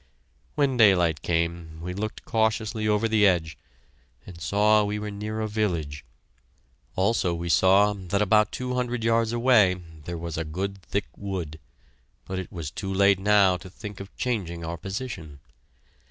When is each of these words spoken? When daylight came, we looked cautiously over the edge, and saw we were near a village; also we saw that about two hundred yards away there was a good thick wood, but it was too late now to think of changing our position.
When 0.55 0.77
daylight 0.77 1.21
came, 1.21 1.79
we 1.79 1.93
looked 1.93 2.25
cautiously 2.25 2.87
over 2.87 3.07
the 3.07 3.27
edge, 3.27 3.55
and 4.25 4.41
saw 4.41 4.83
we 4.83 4.97
were 4.97 5.11
near 5.11 5.41
a 5.41 5.47
village; 5.47 6.03
also 6.95 7.35
we 7.35 7.49
saw 7.49 7.93
that 7.93 8.19
about 8.19 8.51
two 8.51 8.73
hundred 8.73 9.03
yards 9.03 9.31
away 9.31 9.75
there 10.05 10.17
was 10.17 10.39
a 10.39 10.43
good 10.43 10.81
thick 10.81 11.05
wood, 11.15 11.59
but 12.25 12.39
it 12.39 12.51
was 12.51 12.71
too 12.71 12.91
late 12.91 13.19
now 13.19 13.57
to 13.57 13.69
think 13.69 13.99
of 13.99 14.17
changing 14.17 14.65
our 14.65 14.77
position. 14.77 15.39